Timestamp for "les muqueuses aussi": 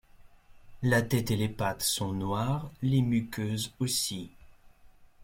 2.81-4.31